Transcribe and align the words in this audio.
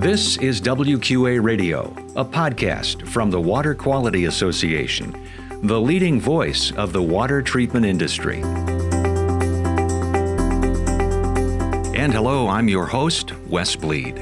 This 0.00 0.38
is 0.38 0.62
WQA 0.62 1.42
Radio, 1.44 1.94
a 2.16 2.24
podcast 2.24 3.06
from 3.06 3.30
the 3.30 3.38
Water 3.38 3.74
Quality 3.74 4.24
Association, 4.24 5.14
the 5.62 5.78
leading 5.78 6.18
voice 6.18 6.72
of 6.72 6.94
the 6.94 7.02
water 7.02 7.42
treatment 7.42 7.84
industry. 7.84 8.40
And 11.94 12.14
hello, 12.14 12.48
I'm 12.48 12.66
your 12.66 12.86
host, 12.86 13.38
Wes 13.48 13.76
Bleed. 13.76 14.16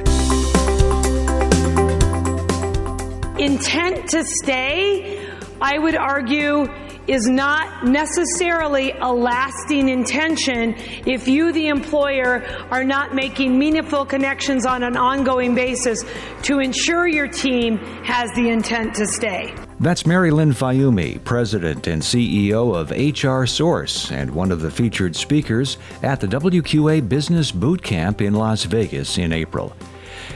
Intent 3.38 4.08
to 4.08 4.24
stay, 4.24 5.24
I 5.60 5.78
would 5.78 5.94
argue, 5.94 6.66
is 7.08 7.26
not 7.26 7.84
necessarily 7.84 8.92
a 9.00 9.10
lasting 9.10 9.88
intention 9.88 10.74
if 11.06 11.26
you, 11.26 11.52
the 11.52 11.68
employer, 11.68 12.44
are 12.70 12.84
not 12.84 13.14
making 13.14 13.58
meaningful 13.58 14.04
connections 14.04 14.66
on 14.66 14.82
an 14.82 14.96
ongoing 14.96 15.54
basis 15.54 16.04
to 16.42 16.60
ensure 16.60 17.06
your 17.06 17.26
team 17.26 17.78
has 18.04 18.30
the 18.34 18.50
intent 18.50 18.94
to 18.94 19.06
stay. 19.06 19.54
That's 19.80 20.04
Mary 20.04 20.30
Lynn 20.30 20.52
Fayoumi, 20.52 21.22
President 21.24 21.86
and 21.86 22.02
CEO 22.02 22.74
of 22.74 22.90
HR 22.90 23.46
Source, 23.46 24.10
and 24.10 24.30
one 24.32 24.50
of 24.50 24.60
the 24.60 24.70
featured 24.70 25.16
speakers 25.16 25.78
at 26.02 26.20
the 26.20 26.26
WQA 26.26 27.08
Business 27.08 27.52
Boot 27.52 27.82
Camp 27.82 28.20
in 28.20 28.34
Las 28.34 28.64
Vegas 28.64 29.18
in 29.18 29.32
April 29.32 29.72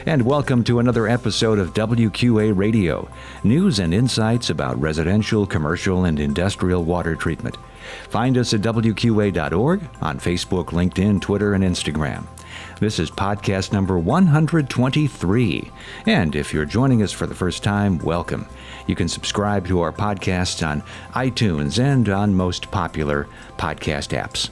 and 0.05 0.21
welcome 0.23 0.63
to 0.63 0.79
another 0.79 1.07
episode 1.07 1.59
of 1.59 1.73
WQA 1.73 2.55
Radio 2.55 3.09
news 3.43 3.79
and 3.79 3.93
insights 3.93 4.49
about 4.49 4.79
residential, 4.79 5.45
commercial, 5.45 6.05
and 6.05 6.19
industrial 6.19 6.83
water 6.83 7.15
treatment. 7.15 7.57
Find 8.09 8.37
us 8.37 8.53
at 8.53 8.61
WQA.org 8.61 9.81
on 10.01 10.19
Facebook, 10.19 10.65
LinkedIn, 10.67 11.21
Twitter, 11.21 11.53
and 11.53 11.63
Instagram. 11.63 12.25
This 12.79 12.99
is 12.99 13.11
podcast 13.11 13.71
number 13.71 13.97
123. 13.97 15.71
And 16.05 16.35
if 16.35 16.53
you're 16.53 16.65
joining 16.65 17.01
us 17.01 17.11
for 17.11 17.27
the 17.27 17.35
first 17.35 17.63
time, 17.63 17.97
welcome. 17.99 18.47
You 18.87 18.95
can 18.95 19.07
subscribe 19.07 19.67
to 19.67 19.81
our 19.81 19.91
podcasts 19.91 20.65
on 20.67 20.81
iTunes 21.13 21.81
and 21.81 22.09
on 22.09 22.35
most 22.35 22.71
popular 22.71 23.27
podcast 23.57 24.17
apps. 24.17 24.49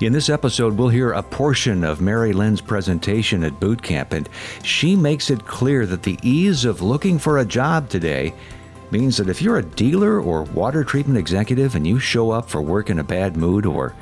In 0.00 0.12
this 0.12 0.28
episode, 0.28 0.76
we'll 0.76 0.88
hear 0.88 1.12
a 1.12 1.22
portion 1.22 1.84
of 1.84 2.00
Mary 2.00 2.32
Lynn's 2.32 2.60
presentation 2.60 3.44
at 3.44 3.60
boot 3.60 3.82
camp, 3.82 4.12
and 4.12 4.28
she 4.62 4.96
makes 4.96 5.30
it 5.30 5.46
clear 5.46 5.86
that 5.86 6.02
the 6.02 6.18
ease 6.22 6.64
of 6.64 6.82
looking 6.82 7.18
for 7.18 7.38
a 7.38 7.44
job 7.44 7.88
today 7.88 8.34
means 8.90 9.16
that 9.16 9.28
if 9.28 9.42
you're 9.42 9.58
a 9.58 9.62
dealer 9.62 10.20
or 10.20 10.42
water 10.44 10.84
treatment 10.84 11.18
executive 11.18 11.74
and 11.74 11.86
you 11.86 11.98
show 11.98 12.30
up 12.30 12.48
for 12.48 12.62
work 12.62 12.90
in 12.90 12.98
a 12.98 13.04
bad 13.04 13.36
mood 13.36 13.66
or 13.66 13.94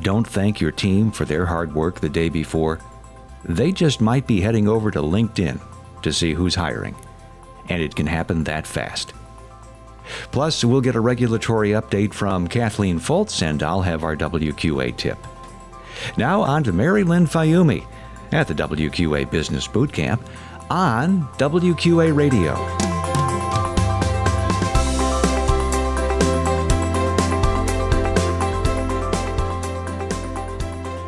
don't 0.00 0.26
thank 0.26 0.60
your 0.60 0.72
team 0.72 1.10
for 1.10 1.24
their 1.24 1.46
hard 1.46 1.74
work 1.74 2.00
the 2.00 2.08
day 2.08 2.28
before, 2.28 2.80
they 3.44 3.72
just 3.72 4.00
might 4.00 4.26
be 4.26 4.40
heading 4.40 4.68
over 4.68 4.90
to 4.90 5.00
LinkedIn 5.00 5.60
to 6.02 6.12
see 6.12 6.32
who's 6.32 6.54
hiring. 6.54 6.94
And 7.68 7.82
it 7.82 7.94
can 7.94 8.06
happen 8.06 8.44
that 8.44 8.66
fast. 8.66 9.14
Plus, 10.30 10.64
we'll 10.64 10.80
get 10.80 10.94
a 10.94 11.00
regulatory 11.00 11.70
update 11.70 12.12
from 12.12 12.48
Kathleen 12.48 12.98
Fultz, 13.00 13.42
and 13.42 13.62
I'll 13.62 13.82
have 13.82 14.04
our 14.04 14.16
WQA 14.16 14.96
tip. 14.96 15.18
Now, 16.16 16.42
on 16.42 16.64
to 16.64 16.72
Mary 16.72 17.04
Lynn 17.04 17.26
Fayoumi 17.26 17.86
at 18.32 18.48
the 18.48 18.54
WQA 18.54 19.30
Business 19.30 19.66
Bootcamp 19.68 20.20
on 20.70 21.22
WQA 21.38 22.14
Radio. 22.14 22.54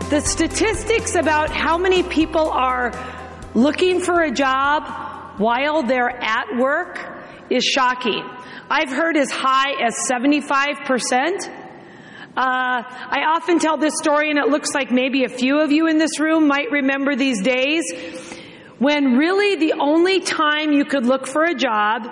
The 0.09 0.21
statistics 0.21 1.17
about 1.17 1.51
how 1.51 1.77
many 1.77 2.05
people 2.05 2.49
are 2.51 2.93
looking 3.55 4.01
for 4.01 4.23
a 4.23 4.31
job 4.31 4.85
while 5.39 5.83
they're 5.83 6.11
at 6.11 6.57
work 6.57 7.01
is 7.51 7.65
shocking. 7.65 8.25
I've 8.69 8.91
heard 8.91 9.17
as 9.17 9.31
high 9.31 9.81
as 9.85 9.95
75%. 10.11 11.47
Uh, 11.47 11.53
I 12.37 13.35
often 13.37 13.61
tell 13.61 13.77
this 13.77 13.95
story, 13.97 14.31
and 14.31 14.39
it 14.39 14.49
looks 14.49 14.75
like 14.75 14.91
maybe 14.91 15.25
a 15.25 15.29
few 15.29 15.61
of 15.61 15.71
you 15.71 15.87
in 15.87 15.99
this 15.99 16.19
room 16.19 16.49
might 16.49 16.73
remember 16.73 17.15
these 17.15 17.41
days 17.43 17.85
when 18.79 19.17
really 19.17 19.55
the 19.55 19.75
only 19.81 20.21
time 20.21 20.73
you 20.73 20.85
could 20.85 21.07
look 21.07 21.27
for 21.27 21.45
a 21.45 21.55
job 21.55 22.03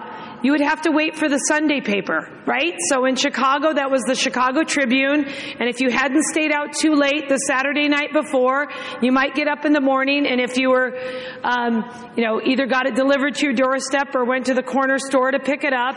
you 0.45 0.53
would 0.53 0.61
have 0.61 0.83
to 0.83 0.91
wait 0.91 1.17
for 1.17 1.27
the 1.27 1.39
Sunday 1.39 1.81
paper, 1.81 2.29
right? 2.45 2.75
So 2.91 3.07
in 3.07 3.17
Chicago, 3.17 3.73
that 3.73 3.91
was 3.91 4.03
the 4.03 4.15
Chicago 4.15 4.63
Tribune. 4.63 5.25
And 5.25 5.71
if 5.71 5.81
you 5.81 5.89
hadn't 5.91 6.23
stayed 6.25 6.53
out 6.53 6.75
too 6.75 6.95
late 6.95 7.31
the 7.31 7.39
Saturday 7.39 7.89
night 7.89 8.13
before, 8.13 8.69
you 9.01 9.11
might 9.11 9.35
get 9.35 9.49
up 9.49 9.65
in 9.65 9.73
the 9.73 9.81
morning. 9.81 10.27
And 10.27 10.43
if 10.43 10.59
you 10.59 10.69
were, 10.69 10.99
um, 11.43 11.91
you 12.15 12.23
know, 12.23 12.43
either 12.45 12.67
got 12.67 12.87
it 12.87 12.95
delivered 12.95 13.37
to 13.37 13.47
your 13.47 13.55
doorstep 13.55 14.15
or 14.15 14.27
went 14.27 14.45
to 14.47 14.55
the 14.55 14.63
corner 14.63 14.99
store 14.99 15.31
to 15.31 15.39
pick 15.39 15.65
it 15.65 15.73
up, 15.73 15.97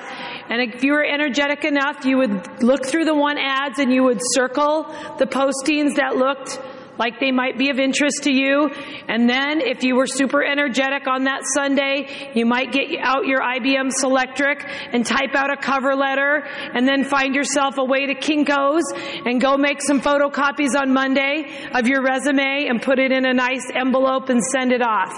and 0.50 0.62
if 0.62 0.82
you 0.82 0.94
were 0.94 1.04
energetic 1.04 1.66
enough, 1.66 2.06
you 2.06 2.18
would 2.18 2.64
look 2.64 2.86
through 2.86 3.04
the 3.04 3.16
one 3.16 3.38
ads 3.38 3.80
and 3.80 3.92
you 3.92 4.04
would 4.04 4.22
circle 4.32 4.84
the 5.20 5.26
postings 5.26 5.96
that 5.98 6.16
looked 6.16 6.58
like 6.98 7.20
they 7.20 7.32
might 7.32 7.58
be 7.58 7.70
of 7.70 7.80
interest 7.80 8.24
to 8.24 8.32
you. 8.32 8.70
And 9.08 9.30
then 9.30 9.62
if 9.62 9.84
you 9.84 9.96
were 9.96 10.08
super 10.08 10.44
energetic 10.44 11.08
on 11.08 11.26
that 11.26 11.42
Sunday, 11.54 12.32
you 12.34 12.46
might 12.46 12.72
get 12.72 12.88
out 13.00 13.26
your 13.26 13.42
IBM 13.42 13.92
Selectric 14.02 14.68
and 14.94 15.06
type 15.06 15.36
out 15.36 15.52
a 15.52 15.58
cover 15.58 15.96
letter 15.96 16.44
and 16.74 16.88
then 16.88 17.04
find 17.04 17.36
yourself 17.36 17.78
away 17.78 18.08
to 18.08 18.16
Kinko's 18.16 18.84
and 19.26 19.42
go 19.42 19.58
make 19.58 19.82
some 19.82 20.02
photocopies 20.02 20.80
on 20.80 20.94
Monday 20.94 21.70
of 21.74 21.88
your 21.88 22.04
resume 22.04 22.68
and 22.68 22.82
put 22.82 23.00
it 23.00 23.12
in 23.12 23.26
a 23.26 23.34
nice 23.34 23.66
envelope 23.74 24.30
and 24.30 24.42
send 24.44 24.72
it 24.72 24.82
off. 24.82 25.14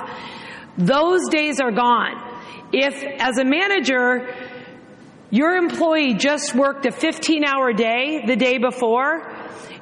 Those 0.77 1.27
days 1.29 1.59
are 1.59 1.71
gone. 1.71 2.25
If, 2.71 3.03
as 3.19 3.39
a 3.39 3.43
manager, 3.43 4.27
your 5.31 5.55
employee 5.55 6.15
just 6.15 6.55
worked 6.55 6.85
a 6.85 6.91
15 6.91 7.43
hour 7.43 7.71
day 7.71 8.23
the 8.25 8.35
day 8.35 8.57
before, 8.57 9.27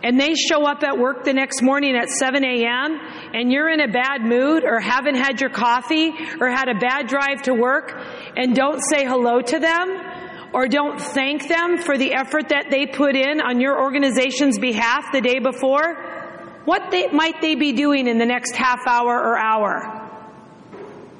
and 0.03 0.19
they 0.19 0.35
show 0.35 0.65
up 0.65 0.83
at 0.83 0.97
work 0.97 1.23
the 1.23 1.33
next 1.33 1.61
morning 1.61 1.95
at 1.95 2.09
7 2.09 2.43
a.m. 2.43 2.99
and 3.33 3.51
you're 3.51 3.69
in 3.69 3.79
a 3.79 3.87
bad 3.87 4.21
mood 4.21 4.63
or 4.63 4.79
haven't 4.79 5.15
had 5.15 5.41
your 5.41 5.49
coffee 5.49 6.13
or 6.39 6.49
had 6.49 6.69
a 6.69 6.75
bad 6.75 7.07
drive 7.07 7.41
to 7.43 7.53
work 7.53 7.93
and 8.35 8.55
don't 8.55 8.81
say 8.81 9.05
hello 9.05 9.41
to 9.41 9.59
them 9.59 9.97
or 10.53 10.67
don't 10.67 10.99
thank 10.99 11.47
them 11.47 11.77
for 11.77 11.97
the 11.97 12.13
effort 12.13 12.49
that 12.49 12.67
they 12.69 12.85
put 12.85 13.15
in 13.15 13.41
on 13.41 13.59
your 13.59 13.81
organization's 13.81 14.59
behalf 14.59 15.11
the 15.11 15.21
day 15.21 15.39
before, 15.39 15.95
what 16.65 16.91
they, 16.91 17.07
might 17.07 17.41
they 17.41 17.55
be 17.55 17.73
doing 17.73 18.07
in 18.07 18.17
the 18.17 18.25
next 18.25 18.55
half 18.55 18.85
hour 18.87 19.13
or 19.13 19.37
hour? 19.37 20.06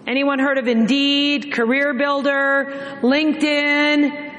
Anyone 0.08 0.40
heard 0.40 0.58
of 0.58 0.70
Indeed, 0.70 1.52
Career 1.52 1.94
Builder, 1.94 2.98
LinkedIn, 3.02 4.34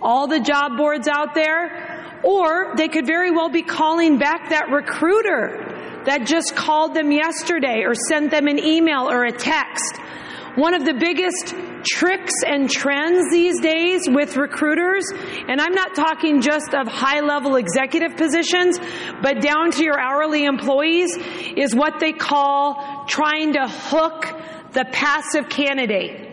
all 0.00 0.26
the 0.26 0.40
job 0.40 0.76
boards 0.76 1.06
out 1.06 1.32
there? 1.36 2.20
Or 2.24 2.74
they 2.76 2.88
could 2.88 3.06
very 3.06 3.30
well 3.30 3.48
be 3.48 3.62
calling 3.62 4.18
back 4.18 4.50
that 4.50 4.70
recruiter 4.70 6.02
that 6.06 6.26
just 6.26 6.56
called 6.56 6.94
them 6.94 7.12
yesterday 7.12 7.84
or 7.84 7.94
sent 7.94 8.32
them 8.32 8.48
an 8.48 8.58
email 8.58 9.08
or 9.08 9.24
a 9.24 9.30
text. 9.30 9.94
One 10.56 10.74
of 10.74 10.84
the 10.84 10.92
biggest 10.92 11.54
tricks 11.84 12.34
and 12.44 12.68
trends 12.68 13.30
these 13.30 13.60
days 13.60 14.02
with 14.08 14.36
recruiters, 14.36 15.04
and 15.48 15.60
I'm 15.60 15.72
not 15.72 15.94
talking 15.94 16.40
just 16.40 16.74
of 16.74 16.88
high 16.88 17.20
level 17.20 17.54
executive 17.54 18.16
positions, 18.16 18.80
but 19.22 19.40
down 19.40 19.70
to 19.70 19.84
your 19.84 20.00
hourly 20.00 20.44
employees, 20.44 21.16
is 21.56 21.74
what 21.76 22.00
they 22.00 22.12
call 22.12 23.04
trying 23.06 23.52
to 23.52 23.68
hook 23.68 24.41
the 24.72 24.84
passive 24.90 25.48
candidate. 25.48 26.30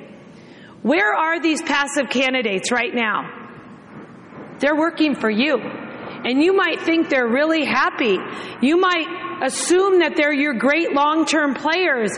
Where 0.82 1.14
are 1.14 1.42
these 1.42 1.62
passive 1.62 2.10
candidates 2.10 2.72
right 2.72 2.94
now? 2.94 4.58
They're 4.60 4.78
working 4.78 5.16
for 5.16 5.30
you. 5.30 5.58
And 5.58 6.42
you 6.44 6.54
might 6.54 6.82
think 6.82 7.10
they're 7.10 7.28
really 7.28 7.66
happy. 7.66 8.18
You 8.62 8.78
might 8.78 9.08
assume 9.42 10.00
that 10.00 10.16
they're 10.18 10.34
your 10.34 10.54
great 10.54 10.94
long-term 10.94 11.54
players. 11.56 12.12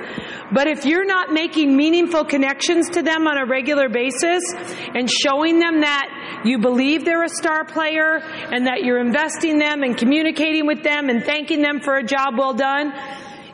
But 0.51 0.67
if 0.67 0.85
you're 0.85 1.05
not 1.05 1.31
making 1.31 1.75
meaningful 1.75 2.25
connections 2.25 2.89
to 2.91 3.03
them 3.03 3.27
on 3.27 3.37
a 3.37 3.45
regular 3.45 3.89
basis 3.89 4.41
and 4.95 5.09
showing 5.09 5.59
them 5.59 5.81
that 5.81 6.41
you 6.43 6.57
believe 6.57 7.05
they're 7.05 7.23
a 7.23 7.29
star 7.29 7.63
player 7.63 8.17
and 8.17 8.65
that 8.65 8.83
you're 8.83 8.99
investing 8.99 9.59
them 9.59 9.83
and 9.83 9.95
communicating 9.95 10.65
with 10.65 10.83
them 10.83 11.09
and 11.09 11.23
thanking 11.23 11.61
them 11.61 11.79
for 11.79 11.97
a 11.97 12.03
job 12.03 12.37
well 12.37 12.53
done, 12.53 12.91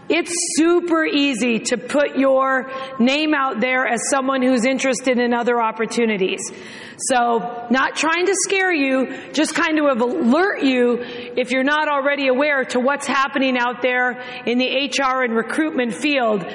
it's 0.09 0.31
super 0.55 1.05
easy 1.05 1.59
to 1.59 1.77
put 1.77 2.17
your 2.17 2.71
name 2.99 3.33
out 3.33 3.59
there 3.59 3.85
as 3.85 3.99
someone 4.09 4.41
who's 4.41 4.65
interested 4.65 5.19
in 5.19 5.33
other 5.33 5.61
opportunities. 5.61 6.39
So, 6.97 7.67
not 7.69 7.95
trying 7.95 8.25
to 8.25 8.35
scare 8.35 8.73
you, 8.73 9.31
just 9.33 9.53
kind 9.53 9.79
of 9.79 10.01
alert 10.01 10.63
you, 10.63 10.99
if 11.01 11.51
you're 11.51 11.63
not 11.63 11.87
already 11.89 12.27
aware, 12.27 12.63
to 12.65 12.79
what's 12.79 13.05
happening 13.05 13.57
out 13.57 13.81
there 13.81 14.19
in 14.45 14.57
the 14.57 14.89
HR 14.89 15.23
and 15.23 15.35
recruitment 15.35 15.93
field. 15.93 16.45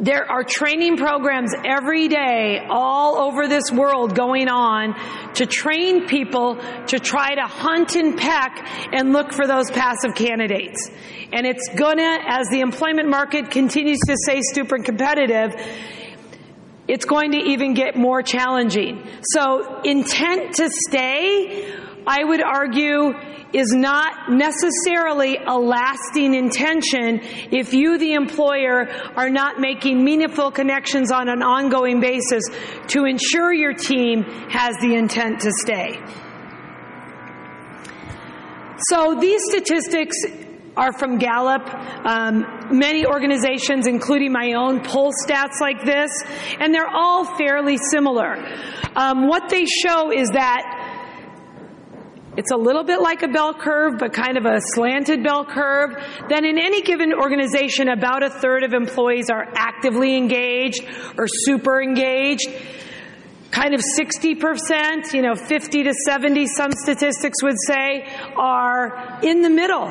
There 0.00 0.30
are 0.30 0.44
training 0.44 0.96
programs 0.96 1.52
every 1.64 2.06
day 2.06 2.64
all 2.70 3.18
over 3.18 3.48
this 3.48 3.64
world 3.72 4.14
going 4.14 4.48
on 4.48 4.94
to 5.34 5.44
train 5.44 6.06
people 6.06 6.54
to 6.86 7.00
try 7.00 7.34
to 7.34 7.42
hunt 7.42 7.96
and 7.96 8.16
peck 8.16 8.64
and 8.92 9.12
look 9.12 9.32
for 9.32 9.48
those 9.48 9.68
passive 9.72 10.14
candidates. 10.14 10.88
And 11.32 11.44
it's 11.44 11.68
gonna, 11.74 12.18
as 12.28 12.48
the 12.48 12.60
employment 12.60 13.08
market 13.08 13.50
continues 13.50 13.98
to 14.06 14.16
stay 14.22 14.40
super 14.40 14.78
competitive, 14.78 15.56
it's 16.86 17.04
going 17.04 17.32
to 17.32 17.38
even 17.38 17.74
get 17.74 17.96
more 17.96 18.22
challenging. 18.22 19.04
So 19.32 19.80
intent 19.82 20.54
to 20.54 20.70
stay, 20.88 21.74
I 22.08 22.24
would 22.24 22.42
argue, 22.42 23.12
is 23.52 23.72
not 23.72 24.30
necessarily 24.30 25.36
a 25.36 25.58
lasting 25.58 26.34
intention 26.34 27.20
if 27.50 27.72
you, 27.72 27.98
the 27.98 28.14
employer, 28.14 28.88
are 29.16 29.30
not 29.30 29.60
making 29.60 30.02
meaningful 30.04 30.50
connections 30.50 31.12
on 31.12 31.28
an 31.28 31.42
ongoing 31.42 32.00
basis 32.00 32.44
to 32.88 33.04
ensure 33.04 33.52
your 33.52 33.74
team 33.74 34.22
has 34.50 34.76
the 34.80 34.94
intent 34.94 35.40
to 35.40 35.52
stay. 35.52 35.98
So 38.90 39.16
these 39.20 39.42
statistics 39.44 40.16
are 40.76 40.92
from 40.92 41.18
Gallup. 41.18 41.68
Um, 42.06 42.44
many 42.70 43.04
organizations, 43.04 43.86
including 43.86 44.30
my 44.32 44.52
own, 44.52 44.80
pull 44.80 45.10
stats 45.26 45.60
like 45.60 45.84
this, 45.84 46.10
and 46.60 46.72
they're 46.72 46.88
all 46.88 47.24
fairly 47.36 47.76
similar. 47.90 48.36
Um, 48.94 49.26
what 49.26 49.48
they 49.48 49.64
show 49.64 50.12
is 50.12 50.28
that 50.30 50.77
it's 52.38 52.52
a 52.52 52.56
little 52.56 52.84
bit 52.84 53.02
like 53.02 53.24
a 53.24 53.28
bell 53.28 53.52
curve, 53.52 53.98
but 53.98 54.12
kind 54.12 54.38
of 54.38 54.46
a 54.46 54.60
slanted 54.60 55.24
bell 55.24 55.44
curve. 55.44 55.96
Then 56.28 56.44
in 56.44 56.56
any 56.56 56.82
given 56.82 57.12
organization, 57.12 57.88
about 57.88 58.22
a 58.22 58.30
third 58.30 58.62
of 58.62 58.74
employees 58.74 59.28
are 59.28 59.44
actively 59.56 60.16
engaged 60.16 60.84
or 61.18 61.26
super 61.26 61.82
engaged 61.82 62.48
kind 63.50 63.74
of 63.74 63.80
60%, 63.80 65.14
you 65.14 65.22
know, 65.22 65.34
50 65.34 65.82
to 65.82 65.92
70, 65.92 66.46
some 66.46 66.70
statistics 66.70 67.42
would 67.42 67.56
say, 67.66 68.06
are 68.36 69.18
in 69.22 69.42
the 69.42 69.50
middle. 69.50 69.88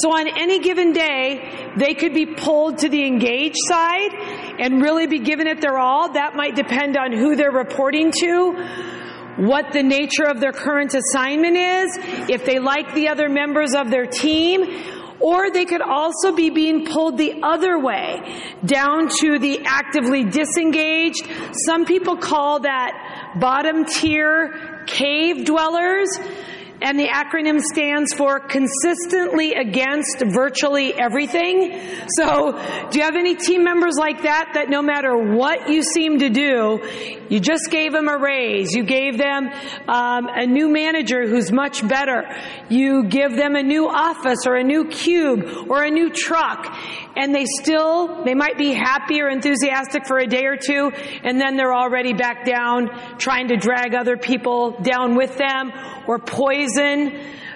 So 0.00 0.12
on 0.12 0.26
any 0.38 0.60
given 0.60 0.92
day, 0.92 1.72
they 1.76 1.92
could 1.92 2.14
be 2.14 2.24
pulled 2.24 2.78
to 2.78 2.88
the 2.88 3.04
engaged 3.04 3.58
side 3.66 4.14
and 4.58 4.80
really 4.80 5.06
be 5.06 5.18
given 5.18 5.48
it 5.48 5.60
their 5.60 5.76
all. 5.76 6.12
That 6.12 6.34
might 6.34 6.54
depend 6.54 6.96
on 6.96 7.12
who 7.12 7.36
they're 7.36 7.50
reporting 7.50 8.12
to 8.20 8.90
what 9.40 9.72
the 9.72 9.82
nature 9.82 10.24
of 10.24 10.38
their 10.38 10.52
current 10.52 10.94
assignment 10.94 11.56
is, 11.56 11.98
if 12.28 12.44
they 12.44 12.58
like 12.58 12.94
the 12.94 13.08
other 13.08 13.28
members 13.28 13.74
of 13.74 13.90
their 13.90 14.06
team, 14.06 14.64
or 15.18 15.50
they 15.50 15.64
could 15.64 15.82
also 15.82 16.34
be 16.34 16.50
being 16.50 16.86
pulled 16.86 17.18
the 17.18 17.40
other 17.42 17.78
way, 17.78 18.20
down 18.64 19.08
to 19.08 19.38
the 19.38 19.60
actively 19.64 20.24
disengaged. 20.24 21.26
Some 21.66 21.84
people 21.84 22.16
call 22.16 22.60
that 22.60 23.36
bottom 23.38 23.84
tier 23.84 24.84
cave 24.86 25.44
dwellers 25.44 26.08
and 26.82 26.98
the 26.98 27.08
acronym 27.08 27.60
stands 27.60 28.14
for 28.14 28.40
consistently 28.40 29.52
against 29.52 30.22
virtually 30.26 30.94
everything. 30.94 31.78
So, 32.16 32.52
do 32.90 32.98
you 32.98 33.04
have 33.04 33.16
any 33.16 33.34
team 33.34 33.64
members 33.64 33.96
like 33.98 34.22
that 34.22 34.52
that 34.54 34.70
no 34.70 34.80
matter 34.80 35.14
what 35.16 35.68
you 35.68 35.82
seem 35.82 36.20
to 36.20 36.30
do, 36.30 36.80
you 37.28 37.38
just 37.38 37.70
gave 37.70 37.92
them 37.92 38.08
a 38.08 38.18
raise, 38.18 38.74
you 38.74 38.84
gave 38.84 39.18
them 39.18 39.50
um, 39.88 40.26
a 40.28 40.46
new 40.46 40.68
manager 40.68 41.28
who's 41.28 41.52
much 41.52 41.86
better, 41.86 42.24
you 42.68 43.04
give 43.04 43.36
them 43.36 43.56
a 43.56 43.62
new 43.62 43.86
office 43.86 44.46
or 44.46 44.56
a 44.56 44.64
new 44.64 44.88
cube 44.88 45.44
or 45.68 45.82
a 45.82 45.90
new 45.90 46.10
truck, 46.10 46.76
and 47.16 47.34
they 47.34 47.44
still, 47.44 48.24
they 48.24 48.34
might 48.34 48.56
be 48.56 48.72
happy 48.72 49.20
or 49.20 49.28
enthusiastic 49.28 50.06
for 50.06 50.18
a 50.18 50.26
day 50.26 50.46
or 50.46 50.56
two, 50.56 50.90
and 51.22 51.40
then 51.40 51.56
they're 51.56 51.74
already 51.74 52.14
back 52.14 52.46
down 52.46 52.88
trying 53.18 53.48
to 53.48 53.56
drag 53.56 53.94
other 53.94 54.16
people 54.16 54.80
down 54.80 55.14
with 55.14 55.36
them 55.36 55.70
or 56.08 56.18
poison 56.18 56.69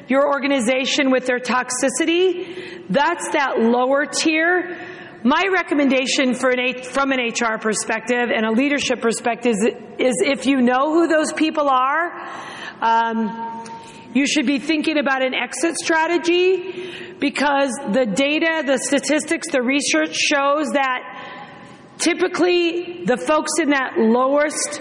your 0.09 0.27
organization 0.27 1.11
with 1.11 1.27
their 1.27 1.39
toxicity. 1.39 2.85
That's 2.89 3.29
that 3.31 3.59
lower 3.59 4.07
tier. 4.07 4.77
My 5.23 5.45
recommendation 5.51 6.35
an, 6.35 6.83
from 6.85 7.13
an 7.13 7.19
HR 7.19 7.59
perspective 7.59 8.29
and 8.35 8.45
a 8.45 8.51
leadership 8.51 9.01
perspective 9.01 9.55
is, 9.55 9.65
is 9.99 10.15
if 10.23 10.47
you 10.47 10.61
know 10.61 10.93
who 10.93 11.09
those 11.09 11.33
people 11.33 11.69
are, 11.71 12.31
um, 12.83 13.65
you 14.13 14.27
should 14.27 14.47
be 14.47 14.59
thinking 14.59 14.99
about 14.99 15.23
an 15.23 15.33
exit 15.35 15.77
strategy 15.77 16.93
because 17.19 17.71
the 17.93 18.05
data, 18.05 18.63
the 18.67 18.79
statistics, 18.79 19.51
the 19.51 19.63
research 19.63 20.15
shows 20.15 20.67
that 20.73 21.41
typically 21.99 23.05
the 23.05 23.17
folks 23.17 23.53
in 23.61 23.71
that 23.71 23.95
lowest 23.97 24.81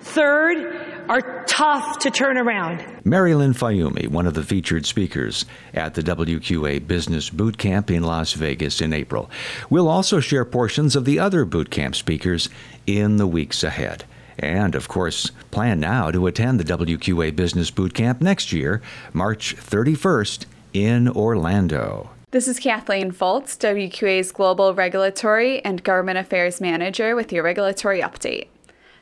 third 0.00 0.87
are 1.08 1.44
tough 1.46 1.98
to 2.00 2.10
turn 2.10 2.36
around. 2.36 2.84
Mary 3.04 3.34
Lynn 3.34 3.52
Fayoumi, 3.52 4.08
one 4.08 4.26
of 4.26 4.34
the 4.34 4.42
featured 4.42 4.86
speakers 4.86 5.44
at 5.74 5.94
the 5.94 6.02
WQA 6.02 6.86
Business 6.86 7.30
Boot 7.30 7.58
Camp 7.58 7.90
in 7.90 8.02
Las 8.02 8.32
Vegas 8.34 8.80
in 8.80 8.92
April. 8.92 9.30
We'll 9.70 9.88
also 9.88 10.20
share 10.20 10.44
portions 10.44 10.94
of 10.94 11.04
the 11.04 11.18
other 11.18 11.44
boot 11.44 11.70
camp 11.70 11.96
speakers 11.96 12.48
in 12.86 13.16
the 13.16 13.26
weeks 13.26 13.64
ahead. 13.64 14.04
And, 14.38 14.74
of 14.74 14.86
course, 14.86 15.30
plan 15.50 15.80
now 15.80 16.10
to 16.10 16.26
attend 16.26 16.60
the 16.60 16.76
WQA 16.76 17.34
Business 17.34 17.70
Boot 17.70 17.92
Camp 17.94 18.20
next 18.20 18.52
year, 18.52 18.80
March 19.12 19.56
31st 19.56 20.46
in 20.72 21.08
Orlando. 21.08 22.10
This 22.30 22.46
is 22.46 22.60
Kathleen 22.60 23.10
Fultz, 23.10 23.56
WQA's 23.56 24.30
Global 24.30 24.74
Regulatory 24.74 25.64
and 25.64 25.82
Government 25.82 26.18
Affairs 26.18 26.60
Manager, 26.60 27.16
with 27.16 27.32
your 27.32 27.42
regulatory 27.42 28.02
update. 28.02 28.48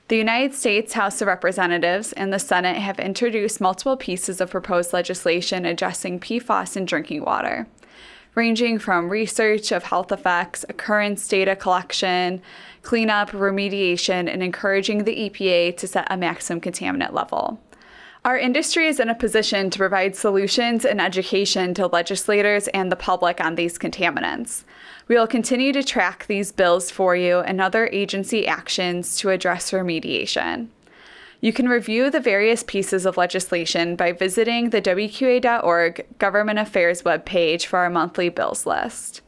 The 0.09 0.17
United 0.17 0.55
States 0.55 0.93
House 0.93 1.21
of 1.21 1.27
Representatives 1.27 2.13
and 2.13 2.33
the 2.33 2.39
Senate 2.39 2.77
have 2.77 3.01
introduced 3.01 3.61
multiple 3.61 3.97
pieces 3.97 4.41
of 4.41 4.53
proposed 4.53 4.93
legislation 4.93 5.67
addressing 5.67 6.21
PFAS 6.21 6.77
in 6.77 6.85
drinking 6.85 7.25
water, 7.25 7.67
ranging 8.37 8.79
from 8.79 9.09
research 9.09 9.73
of 9.73 9.83
health 9.83 10.13
effects, 10.13 10.65
occurrence 10.69 11.27
data 11.27 11.57
collection, 11.57 12.41
cleanup, 12.83 13.33
remediation, 13.33 14.33
and 14.33 14.45
encouraging 14.45 15.03
the 15.03 15.29
EPA 15.29 15.77
to 15.77 15.89
set 15.89 16.07
a 16.09 16.17
maximum 16.17 16.61
contaminant 16.61 17.13
level. 17.13 17.59
Our 18.25 18.39
industry 18.39 18.87
is 18.87 19.01
in 19.01 19.09
a 19.09 19.15
position 19.15 19.71
to 19.71 19.79
provide 19.79 20.15
solutions 20.15 20.85
and 20.85 21.01
education 21.01 21.75
to 21.75 21.89
legislators 21.89 22.69
and 22.69 22.93
the 22.93 22.97
public 22.97 23.41
on 23.41 23.57
these 23.57 23.77
contaminants. 23.77 24.63
We 25.09 25.17
will 25.17 25.27
continue 25.27 25.73
to 25.73 25.83
track 25.83 26.27
these 26.27 26.53
bills 26.53 26.91
for 26.91 27.15
you 27.15 27.41
and 27.41 27.61
other 27.61 27.89
agency 27.93 28.47
actions 28.47 29.17
to 29.19 29.31
address 29.31 29.71
remediation. 29.71 30.69
You 31.41 31.53
can 31.53 31.69
review 31.69 32.11
the 32.11 32.19
various 32.19 32.63
pieces 32.63 33.07
of 33.07 33.17
legislation 33.17 33.95
by 33.95 34.13
visiting 34.13 34.71
the 34.71 34.83
WQA.org 34.83 36.07
Government 36.19 36.59
Affairs 36.59 37.03
webpage 37.03 37.67
for 37.67 37.79
our 37.79 37.91
monthly 37.91 38.31
bills 38.31 38.67
list. 38.67 39.21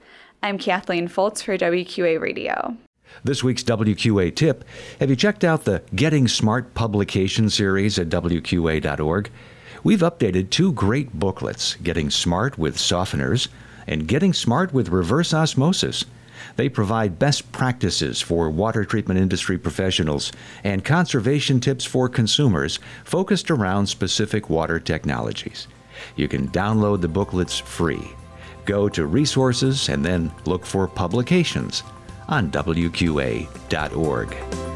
I'm 0.42 0.58
Kathleen 0.58 1.08
Fultz 1.08 1.42
for 1.42 1.58
WQA 1.58 2.20
Radio. 2.20 2.76
This 3.24 3.44
week's 3.44 3.62
WQA 3.62 4.34
tip 4.34 4.64
Have 5.00 5.10
you 5.10 5.16
checked 5.16 5.44
out 5.44 5.64
the 5.64 5.82
Getting 5.94 6.28
Smart 6.28 6.74
publication 6.74 7.50
series 7.50 7.98
at 7.98 8.08
WQA.org? 8.08 9.30
We've 9.84 10.00
updated 10.00 10.50
two 10.50 10.72
great 10.72 11.12
booklets 11.12 11.76
Getting 11.76 12.10
Smart 12.10 12.58
with 12.58 12.76
Softeners 12.76 13.48
and 13.88 14.06
getting 14.06 14.32
smart 14.32 14.72
with 14.72 14.90
reverse 14.90 15.34
osmosis. 15.34 16.04
They 16.56 16.68
provide 16.68 17.18
best 17.18 17.50
practices 17.50 18.20
for 18.20 18.50
water 18.50 18.84
treatment 18.84 19.18
industry 19.18 19.58
professionals 19.58 20.30
and 20.62 20.84
conservation 20.84 21.58
tips 21.58 21.84
for 21.84 22.08
consumers 22.08 22.78
focused 23.04 23.50
around 23.50 23.86
specific 23.86 24.48
water 24.48 24.78
technologies. 24.78 25.66
You 26.14 26.28
can 26.28 26.48
download 26.48 27.00
the 27.00 27.08
booklets 27.08 27.58
free. 27.58 28.12
Go 28.64 28.88
to 28.90 29.06
resources 29.06 29.88
and 29.88 30.04
then 30.04 30.30
look 30.44 30.66
for 30.66 30.86
publications 30.86 31.82
on 32.28 32.50
WQA.org. 32.50 34.67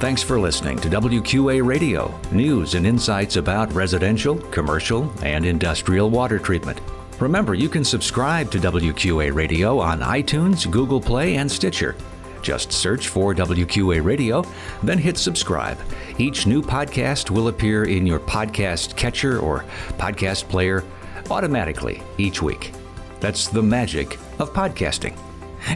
Thanks 0.00 0.22
for 0.22 0.40
listening 0.40 0.78
to 0.78 0.88
WQA 0.88 1.62
Radio, 1.62 2.18
news 2.32 2.74
and 2.74 2.86
insights 2.86 3.36
about 3.36 3.70
residential, 3.74 4.36
commercial, 4.48 5.12
and 5.22 5.44
industrial 5.44 6.08
water 6.08 6.38
treatment. 6.38 6.80
Remember, 7.18 7.52
you 7.52 7.68
can 7.68 7.84
subscribe 7.84 8.50
to 8.50 8.58
WQA 8.58 9.34
Radio 9.34 9.78
on 9.78 10.00
iTunes, 10.00 10.68
Google 10.70 11.02
Play, 11.02 11.36
and 11.36 11.52
Stitcher. 11.52 11.96
Just 12.40 12.72
search 12.72 13.08
for 13.08 13.34
WQA 13.34 14.02
Radio, 14.02 14.42
then 14.82 14.96
hit 14.96 15.18
subscribe. 15.18 15.78
Each 16.16 16.46
new 16.46 16.62
podcast 16.62 17.28
will 17.28 17.48
appear 17.48 17.84
in 17.84 18.06
your 18.06 18.20
podcast 18.20 18.96
catcher 18.96 19.38
or 19.38 19.66
podcast 19.98 20.48
player 20.48 20.82
automatically 21.30 22.02
each 22.16 22.40
week. 22.40 22.72
That's 23.20 23.48
the 23.48 23.62
magic 23.62 24.14
of 24.38 24.54
podcasting. 24.54 25.14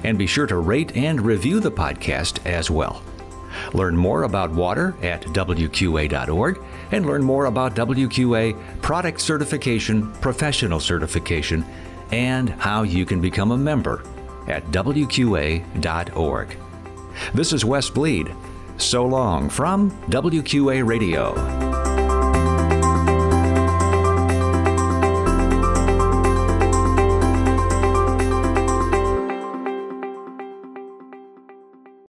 And 0.02 0.16
be 0.16 0.26
sure 0.26 0.46
to 0.46 0.56
rate 0.56 0.96
and 0.96 1.20
review 1.20 1.60
the 1.60 1.70
podcast 1.70 2.46
as 2.46 2.70
well. 2.70 3.02
Learn 3.72 3.96
more 3.96 4.24
about 4.24 4.50
water 4.50 4.94
at 5.02 5.22
WQA.org 5.22 6.62
and 6.92 7.06
learn 7.06 7.22
more 7.22 7.46
about 7.46 7.74
WQA 7.74 8.82
product 8.82 9.20
certification, 9.20 10.12
professional 10.14 10.80
certification, 10.80 11.64
and 12.12 12.50
how 12.50 12.82
you 12.82 13.04
can 13.04 13.20
become 13.20 13.52
a 13.52 13.58
member 13.58 14.02
at 14.48 14.64
wqa.org. 14.66 16.56
This 17.32 17.52
is 17.52 17.64
Wes 17.64 17.90
Bleed. 17.90 18.34
So 18.76 19.06
long 19.06 19.48
from 19.48 19.90
WQA 20.08 20.86
Radio. 20.86 21.63